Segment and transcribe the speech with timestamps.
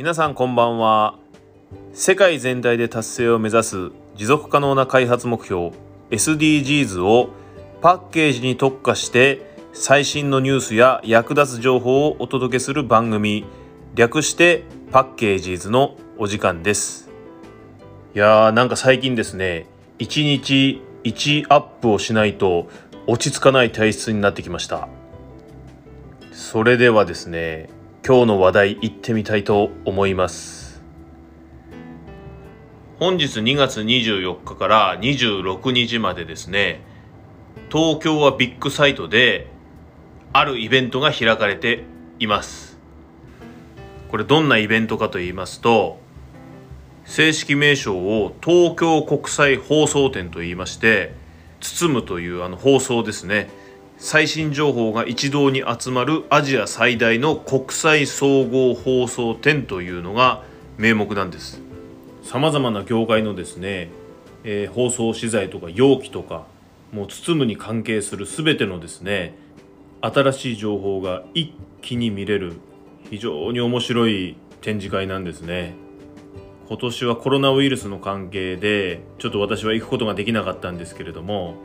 [0.00, 1.18] 皆さんこんばんは。
[1.92, 5.72] 世界全体で達成を目指す持続可能な開発目標
[6.08, 7.28] SDGs を
[7.82, 9.42] パッケージに特化して
[9.74, 13.44] 最新のニュースや役立つ情報をお届けする番組
[13.94, 17.10] 略してパッケージーズのお時間です。
[18.14, 19.66] いやーなんか最近ですね
[19.98, 22.70] 1日1アップをしないと
[23.06, 24.88] 落ち着かない体質になってきました。
[26.32, 27.68] それではですね
[28.06, 30.82] 今日の話題行ってみたいと思います。
[32.98, 36.82] 本日2月24日から26日までですね。
[37.70, 39.48] 東京はビッグサイトで
[40.32, 41.84] あるイベントが開かれて
[42.18, 42.78] います。
[44.08, 46.00] これどんなイベントかと言いますと
[47.04, 51.14] 正式名称を東京国際放送展と言いまして
[51.60, 53.50] 包むというあの放送ですね。
[54.02, 60.42] 最新情報が一堂に集まるアジア最大の国際総合放送展というのが
[60.78, 61.60] 名目なんです。
[62.22, 63.90] さまざまな業界のですね、
[64.42, 66.46] えー、放送資材とか容器とか
[66.92, 69.34] もう包むに関係する全てのですね
[70.00, 71.52] 新しい情報が一
[71.82, 72.54] 気に見れる
[73.10, 75.74] 非常に面白い展示会なんですね。
[76.70, 81.56] 今年はコロナウイルスの関係でちょっと私は行くことができなかったんですけれども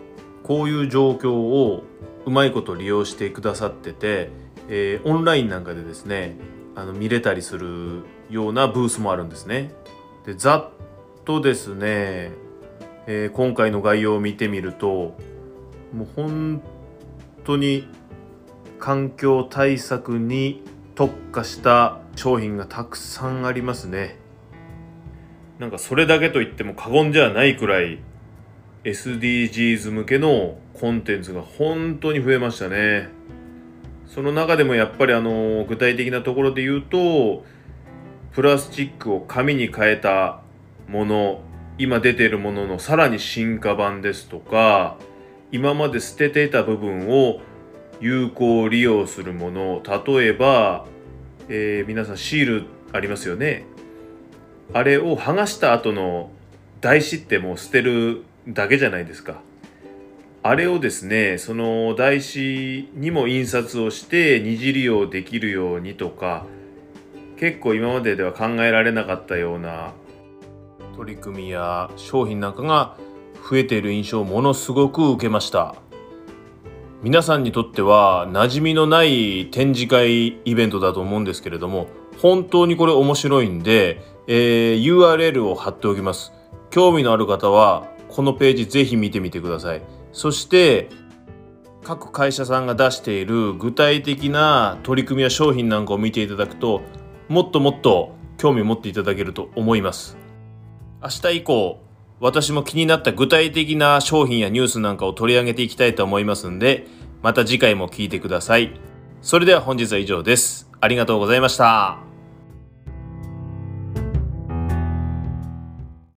[0.43, 1.83] こういう状況を
[2.25, 4.29] うまいこと利用してくださってて、
[4.67, 6.37] えー、オンラインなんかでですね
[6.75, 9.71] あの見れたりするようなブースもあるんですね。
[10.25, 10.69] でざっ
[11.23, 12.31] とですね、
[13.07, 15.15] えー、今回の概要を見てみると
[15.93, 16.61] もう本
[17.43, 17.87] 当に
[18.79, 20.63] 環境対策に
[20.95, 24.17] 特化した商品がたくさんありますね。
[25.59, 27.99] なんかそれだけと言っても過言じゃないくらい
[28.85, 33.09] SDGs 向けのコンテンツが本当に増えましたね。
[34.07, 37.43] その中でもやっぱりあの具体的なところで言うと
[38.31, 40.41] プラスチックを紙に変えた
[40.87, 41.41] もの
[41.79, 44.97] 今出ているもののさらに進化版ですとか
[45.51, 47.41] 今まで捨てていた部分を
[47.99, 50.85] 有効利用するもの例えば、
[51.49, 53.65] えー、皆さんシールありますよね
[54.73, 56.29] あれを剥がした後の
[56.79, 59.41] 台紙ってもう捨てるだけじゃないですか。
[60.43, 66.45] あれをですね、その台紙にも印刷をして二次利用できるようにとか、
[67.37, 69.93] 結構今まででは考えられなかったような
[70.95, 72.95] 取り組みや商品なんかが
[73.49, 75.75] 増えている印象をものすごく受けました。
[77.01, 81.87] 皆さんにとっては馴染みのない展示会イベントだと思うんですけれども、
[82.21, 86.33] 本当にこれ面白いんで、えー、URL を貼っておきます。
[86.69, 89.81] 興味のある方はこのページぜひ見てみてください。
[90.13, 90.87] そして
[91.83, 96.81] 各会社さんが出している具体的な取り組みや商品なんかを見ていただくと
[97.27, 100.17] もっともっと興味を持っていただけると思います。
[101.03, 101.81] 明日以降
[102.21, 106.87] 私も気になった具体的な商品やニュースなんかを取り上げていきたいと思いますんで
[107.21, 108.79] また次回も聞いてください。
[109.21, 110.71] それでは本日は以上です。
[110.79, 112.14] ありがとうございました。